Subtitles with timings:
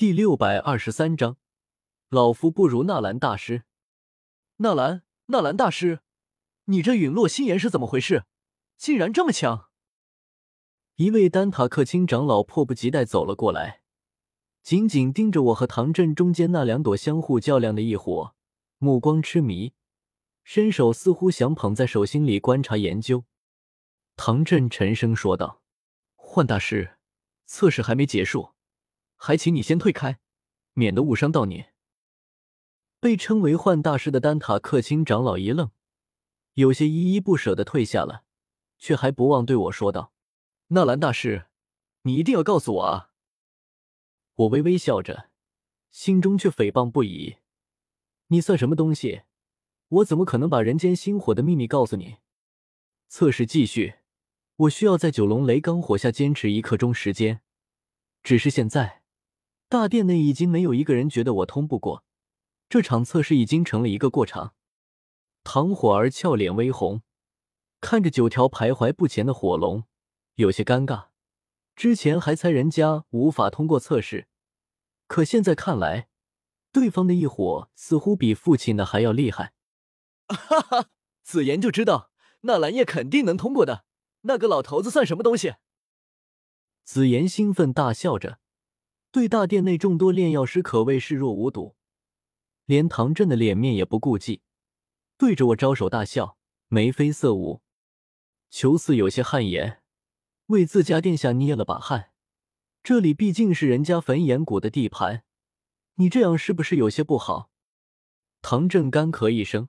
[0.00, 1.36] 第六百二十三章，
[2.08, 3.64] 老夫不如纳兰大师。
[4.56, 6.00] 纳兰，纳兰大师，
[6.64, 8.24] 你这陨落心炎是怎么回事？
[8.78, 9.68] 竟然这么强！
[10.94, 13.82] 一位丹塔克钦长老迫不及待走了过来，
[14.62, 18.34] 紧紧盯着我和唐振中间那两朵相互较量的异火，
[18.78, 19.74] 目光痴迷，
[20.42, 23.26] 伸手似乎想捧在手心里观察研究。
[24.16, 25.60] 唐振沉声说道
[26.16, 26.96] ：“幻大师，
[27.44, 28.54] 测试还没结束。”
[29.22, 30.18] 还请你先退开，
[30.72, 31.66] 免得误伤到你。
[33.00, 35.70] 被称为幻大师的丹塔克钦长老一愣，
[36.54, 38.24] 有些依依不舍的退下了，
[38.78, 40.14] 却还不忘对我说道
[40.68, 41.48] ：“纳兰大师，
[42.02, 43.10] 你一定要告诉我啊！”
[44.36, 45.28] 我微微笑着，
[45.90, 47.36] 心中却诽谤不已
[48.28, 49.24] ：“你算什么东西？
[49.88, 52.16] 我怎么可能把人间星火的秘密告诉你？”
[53.08, 53.96] 测试继续，
[54.56, 57.42] 我需要在九龙雷罡火下坚持一刻钟时间，
[58.22, 58.99] 只是现在。
[59.70, 62.04] 大殿内已经没有一个人觉得我通不过，
[62.68, 64.56] 这场测试已经成了一个过场。
[65.44, 67.02] 唐火儿俏脸微红，
[67.80, 69.84] 看着九条徘徊不前的火龙，
[70.34, 71.10] 有些尴尬。
[71.76, 74.26] 之前还猜人家无法通过测试，
[75.06, 76.08] 可现在看来，
[76.72, 79.52] 对方的异火似乎比父亲的还要厉害。
[80.26, 80.88] 哈哈，
[81.22, 83.84] 子言就知道那蓝叶肯定能通过的，
[84.22, 85.54] 那个老头子算什么东西？
[86.82, 88.39] 子言兴奋大笑着。
[89.12, 91.74] 对大殿内众多炼药师可谓视若无睹，
[92.64, 94.42] 连唐振的脸面也不顾忌，
[95.18, 97.60] 对着我招手大笑，眉飞色舞。
[98.50, 99.82] 裘四有些汗颜，
[100.46, 102.12] 为自家殿下捏了把汗。
[102.84, 105.24] 这里毕竟是人家焚炎谷的地盘，
[105.96, 107.50] 你这样是不是有些不好？
[108.42, 109.68] 唐振干咳一声，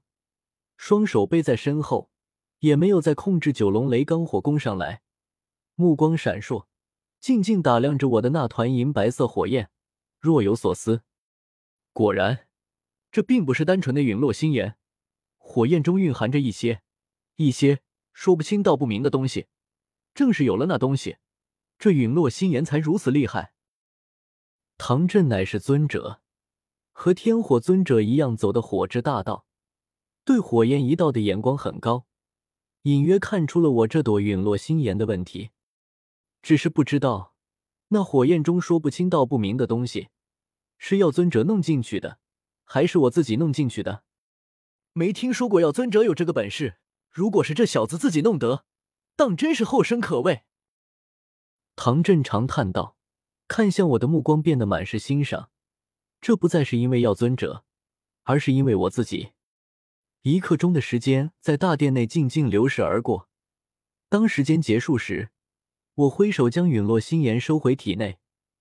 [0.77, 2.11] 双手背在身后，
[2.59, 5.01] 也没有再控制九龙雷罡火攻上来，
[5.73, 6.67] 目光闪烁。
[7.21, 9.69] 静静打量着我的那团银白色火焰，
[10.19, 11.03] 若有所思。
[11.93, 12.47] 果然，
[13.11, 14.75] 这并不是单纯的陨落心炎，
[15.37, 16.81] 火焰中蕴含着一些、
[17.35, 19.45] 一些说不清道不明的东西。
[20.15, 21.17] 正是有了那东西，
[21.77, 23.53] 这陨落心炎才如此厉害。
[24.79, 26.21] 唐振乃是尊者，
[26.91, 29.45] 和天火尊者一样走的火之大道，
[30.25, 32.07] 对火焰一道的眼光很高，
[32.81, 35.51] 隐约看出了我这朵陨落心炎的问题。
[36.41, 37.33] 只是不知道，
[37.89, 40.09] 那火焰中说不清道不明的东西，
[40.77, 42.19] 是药尊者弄进去的，
[42.63, 44.03] 还是我自己弄进去的？
[44.93, 46.77] 没听说过药尊者有这个本事。
[47.09, 48.65] 如果是这小子自己弄得，
[49.15, 50.43] 当真是后生可畏。
[51.75, 52.95] 唐振长叹道，
[53.47, 55.49] 看向我的目光变得满是欣赏。
[56.21, 57.65] 这不再是因为药尊者，
[58.23, 59.31] 而是因为我自己。
[60.21, 63.27] 一刻钟的时间在大殿内静静流逝而过，
[64.07, 65.31] 当时间结束时。
[65.95, 68.19] 我挥手将陨落心炎收回体内，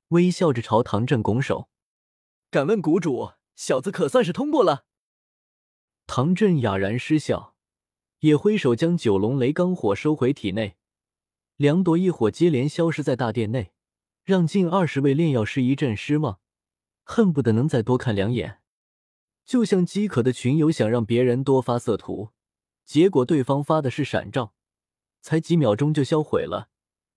[0.08, 1.68] 微笑着朝唐振拱手
[2.50, 4.84] ：“敢问谷主，小子可算是通过了？”
[6.06, 7.54] 唐振哑然失笑，
[8.18, 10.76] 也挥手将九龙雷罡火收回体内，
[11.56, 13.72] 两朵异火接连消失在大殿内，
[14.24, 16.40] 让近二十位炼药师一阵失望，
[17.04, 18.60] 恨不得能再多看两眼，
[19.44, 22.30] 就像饥渴的群友想让别人多发色图，
[22.84, 24.52] 结果对方发的是闪照，
[25.20, 26.70] 才几秒钟就销毁了。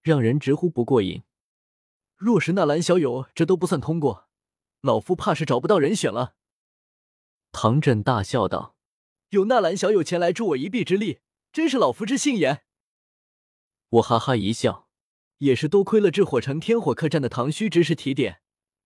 [0.04, 1.24] 让人直呼不过瘾。
[2.16, 4.28] 若是纳兰小友这都不算通过，
[4.82, 6.36] 老夫怕是找不到人选了。
[7.52, 8.76] 唐振大笑道
[9.32, 11.20] ：“有纳兰小友前来助我一臂之力，
[11.52, 12.64] 真是老夫之幸也。”
[13.90, 14.88] 我哈哈一笑，
[15.38, 18.42] 也是多亏了至火城天火客栈的唐虚之识提点，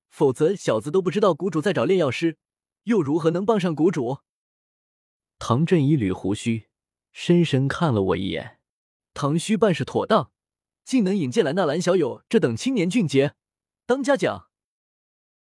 [0.09, 2.37] 否则小子都不知道谷主在找炼药师，
[2.83, 4.19] 又如何能帮上谷主？
[5.39, 6.67] 唐振一捋胡须，
[7.11, 8.59] 深深看了我一眼。
[9.13, 10.31] 唐虚办事妥当。
[10.87, 13.35] 竟能引荐来纳兰小友这等青年俊杰
[13.85, 14.47] 当家奖，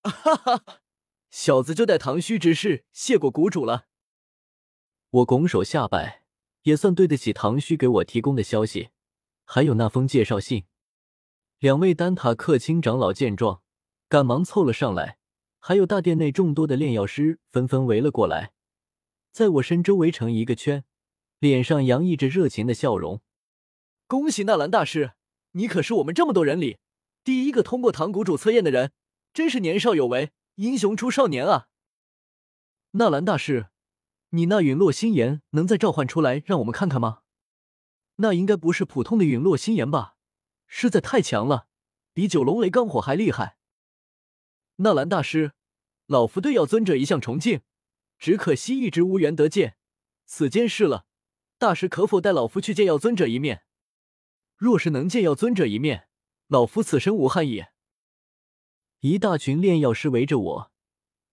[0.01, 0.81] 哈哈，
[1.29, 3.85] 小子就代唐虚之事谢过谷主了。
[5.11, 6.23] 我拱手下拜，
[6.63, 8.89] 也算对得起唐虚给我提供的消息，
[9.45, 10.65] 还有那封介绍信。
[11.59, 13.61] 两位丹塔克卿长老见状，
[14.07, 15.19] 赶忙凑了上来，
[15.59, 18.53] 还有大殿内众多的炼药师纷纷围了过来，
[19.31, 20.83] 在我身周围成一个圈，
[21.37, 23.21] 脸上洋溢着热情的笑容。
[24.07, 25.11] 恭喜纳兰大师！
[25.51, 26.77] 你可是我们这么多人里
[27.23, 28.91] 第一个通过唐谷主测验的人，
[29.33, 31.67] 真是年少有为，英雄出少年啊！
[32.91, 33.67] 纳兰大师，
[34.29, 37.21] 你那陨落心炎能再召唤出来让我们看看吗？
[38.17, 40.15] 那应该不是普通的陨落心炎吧？
[40.67, 41.67] 实在太强了，
[42.13, 43.57] 比九龙雷罡火还厉害。
[44.77, 45.53] 纳兰大师，
[46.05, 47.61] 老夫对药尊者一向崇敬，
[48.17, 49.77] 只可惜一直无缘得见，
[50.25, 51.05] 此间事了，
[51.57, 53.63] 大师可否带老夫去见药尊者一面？
[54.59, 56.09] 若是能见药尊者一面，
[56.47, 57.71] 老夫此生无憾也。
[58.99, 60.71] 一大群炼药师围着我，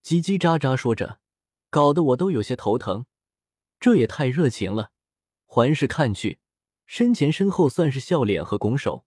[0.01, 1.19] 叽叽喳喳说着，
[1.69, 3.05] 搞得我都有些头疼。
[3.81, 4.93] 这也太热情了！
[5.45, 6.39] 环视看去，
[6.85, 9.05] 身前身后算是笑脸和拱手。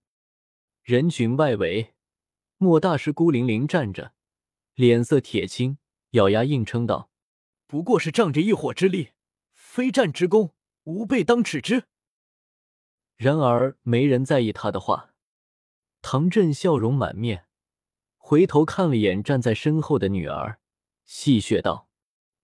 [0.83, 1.95] 人群外围，
[2.59, 4.13] 莫大师孤零零站着，
[4.75, 5.79] 脸色铁青，
[6.11, 7.11] 咬牙硬撑道
[7.67, 9.13] ：“不过是仗着一火之力，
[9.55, 10.53] 非战之功，
[10.85, 11.85] 吾辈当耻之。”
[13.21, 15.13] 然而没人在意他的话。
[16.01, 17.45] 唐振笑容满面，
[18.17, 20.59] 回头看了眼站在身后的女儿，
[21.05, 21.91] 戏谑道：“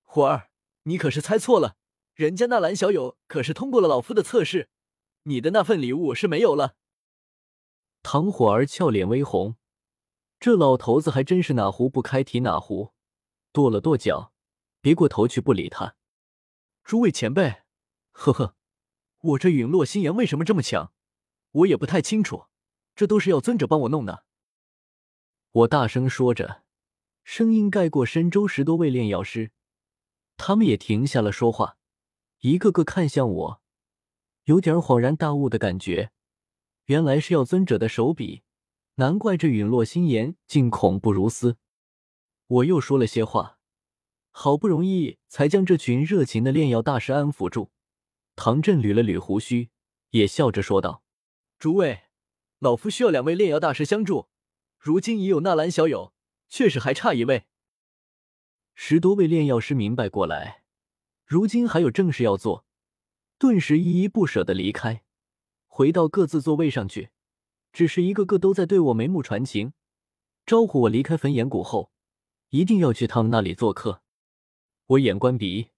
[0.04, 0.50] 火儿，
[0.82, 1.76] 你可是猜错了。”
[2.12, 4.68] 人家纳兰小友可是通过了老夫的测试，
[5.22, 6.76] 你的那份礼物是没有了。
[8.02, 9.56] 唐火儿俏脸微红，
[10.38, 12.92] 这老头子还真是哪壶不开提哪壶，
[13.50, 14.34] 跺了跺脚，
[14.82, 15.96] 别过头去不理他。
[16.84, 17.62] 诸位前辈，
[18.12, 18.54] 呵呵，
[19.26, 20.92] 我这陨落心炎为什么这么强，
[21.50, 22.46] 我也不太清楚，
[22.94, 24.24] 这都是药尊者帮我弄的。
[25.50, 26.62] 我大声说着，
[27.24, 29.50] 声音盖过深州十多位炼药师，
[30.36, 31.78] 他们也停下了说话。
[32.40, 33.62] 一个个看向我，
[34.44, 36.12] 有点恍然大悟的感觉。
[36.84, 38.44] 原来是要尊者的手笔，
[38.96, 41.56] 难怪这陨落心炎竟恐怖如斯。
[42.46, 43.58] 我又说了些话，
[44.30, 47.72] 好不容易才将这群热情的炼药大师安抚住。
[48.36, 49.70] 唐振捋了捋胡须，
[50.10, 51.02] 也笑着说道
[51.58, 52.02] ：“诸位，
[52.58, 54.28] 老夫需要两位炼药大师相助，
[54.78, 56.12] 如今已有纳兰小友，
[56.48, 57.46] 确实还差一位。”
[58.74, 60.62] 十多位炼药师明白过来。
[61.24, 62.66] 如今还有正事要做，
[63.38, 65.02] 顿时依依不舍的离开，
[65.66, 67.10] 回到各自座位上去。
[67.72, 69.72] 只是一个个都在对我眉目传情，
[70.46, 71.90] 招呼我离开焚炎谷后，
[72.50, 74.02] 一定要去他们那里做客。
[74.86, 75.70] 我眼观鼻，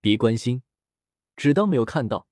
[0.00, 0.62] 鼻观心，
[1.36, 2.26] 只当没有看到。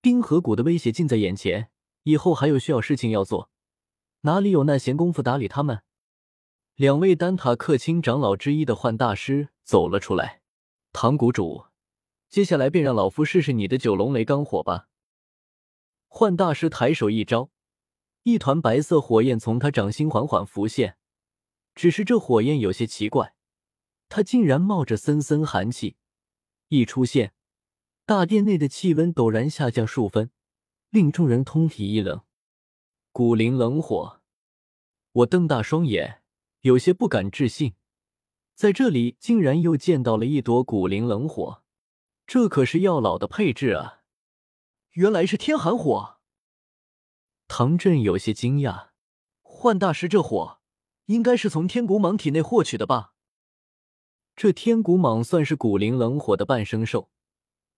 [0.00, 1.70] 冰河谷的威胁近在眼前，
[2.04, 3.50] 以后还有需要事情要做，
[4.20, 5.82] 哪里有那闲工夫打理他们？
[6.74, 10.42] 两位丹塔克钦长老之一的幻大师走了出来，
[10.92, 11.64] 唐谷主。
[12.28, 14.88] 接下来便让老夫试试你的九龙雷罡火吧。
[16.08, 17.50] 幻大师抬手一招，
[18.24, 20.98] 一团白色火焰从他掌心缓缓浮现。
[21.74, 23.34] 只是这火焰有些奇怪，
[24.08, 25.96] 它竟然冒着森森寒气。
[26.68, 27.32] 一出现，
[28.08, 30.30] 大殿内的气温陡然下降数分，
[30.90, 32.20] 令众人通体一冷。
[33.10, 34.20] 古灵冷火，
[35.10, 36.22] 我瞪大双眼，
[36.60, 37.74] 有些不敢置信，
[38.54, 41.64] 在这里竟然又见到了一朵古灵冷火。
[42.28, 44.04] 这可是药老的配置啊！
[44.92, 46.18] 原来是天寒火。
[47.48, 48.90] 唐振有些惊讶，
[49.42, 50.60] 幻大师这火
[51.06, 53.14] 应该是从天古蟒体内获取的吧？
[54.36, 57.10] 这天古蟒算是古灵冷火的半生兽，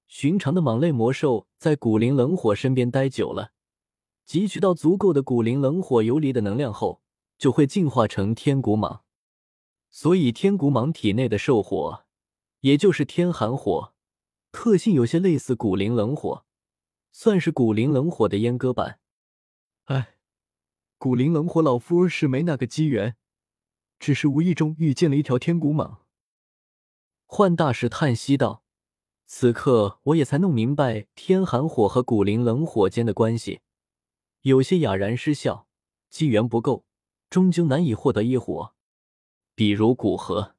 [0.09, 3.53] 寻常的蟒类魔兽在古灵冷火身边待久了，
[4.27, 7.03] 汲取到足够的古灵冷火游离的能量后，
[7.37, 9.01] 就会进化成天古蟒。
[9.91, 12.05] 所以天古蟒体内的兽火，
[12.61, 13.95] 也就是天寒火。
[14.51, 16.47] 特性有些类似古灵冷火，
[17.13, 19.01] 算是古灵冷火的阉割版。
[19.85, 20.17] 哎，
[20.97, 23.17] 古灵冷火，老夫是没那个机缘，
[23.99, 25.99] 只是无意中遇见了一条天古蟒。
[27.27, 28.63] 幻大师叹息道
[29.31, 33.61] ：“此刻我也才弄明白天寒火和古灵冷火间的关系，
[34.41, 35.69] 有些哑然失笑。
[36.09, 36.87] 机缘不够，
[37.29, 38.73] 终究难以获得一火。
[39.55, 40.55] 比如古河。”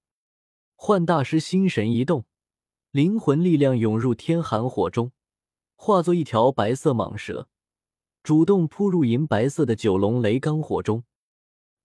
[0.78, 2.26] 幻大师心神一动。
[2.92, 5.12] 灵魂力量涌入天寒火中，
[5.76, 7.50] 化作一条白色蟒蛇，
[8.22, 11.04] 主动扑入银白色的九龙雷罡火中。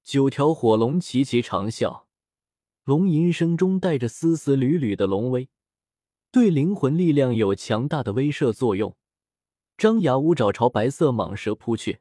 [0.03, 2.03] 九条火龙齐齐长啸，
[2.85, 5.49] 龙吟声中带着丝丝缕缕的龙威，
[6.35, 8.97] 对灵魂力量有强大的威慑作用。
[9.77, 12.01] 张牙舞爪朝白色蟒蛇扑去。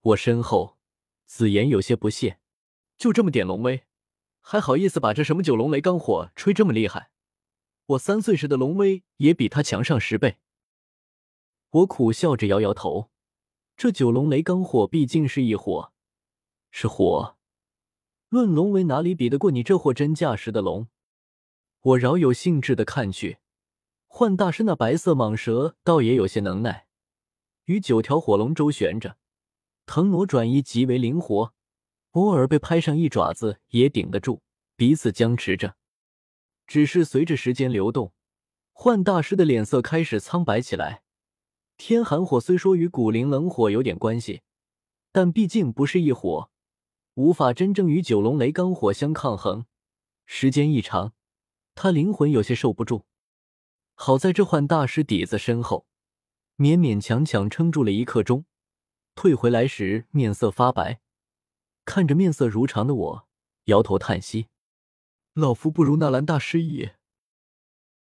[0.00, 0.78] 我身后，
[1.26, 2.40] 紫妍有些不屑
[2.98, 3.84] ：“就这么点龙威，
[4.40, 7.12] 还好意思把这什么九龙雷罡火吹这么厉害？”
[7.86, 10.38] 我三岁时的龙威也比他强上十倍。
[11.70, 13.10] 我苦笑着摇摇头，
[13.76, 15.92] 这九龙雷罡火毕竟是一火，
[16.72, 17.36] 是火，
[18.28, 20.88] 论龙威哪里比得过你这货真价实的龙？
[21.86, 23.38] 我饶有兴致的看去，
[24.08, 26.88] 幻大师那白色蟒蛇倒也有些能耐，
[27.66, 29.18] 与九条火龙周旋着，
[29.86, 31.52] 腾挪转移极为灵活，
[32.10, 34.42] 偶尔被拍上一爪子也顶得住，
[34.74, 35.76] 彼此僵持着。
[36.66, 38.12] 只是随着时间流动，
[38.72, 41.04] 幻大师的脸色开始苍白起来。
[41.76, 44.42] 天寒火虽说与古灵冷火有点关系，
[45.12, 46.50] 但毕竟不是一火，
[47.14, 49.66] 无法真正与九龙雷罡火相抗衡。
[50.24, 51.12] 时间一长，
[51.76, 53.04] 他灵魂有些受不住。
[53.94, 55.86] 好在这幻大师底子深厚，
[56.56, 58.46] 勉勉强强撑住了一刻钟，
[59.14, 61.00] 退回来时面色发白，
[61.84, 63.28] 看着面色如常的我，
[63.64, 64.48] 摇头叹息
[65.34, 66.92] ：“老夫不如纳兰大师矣。”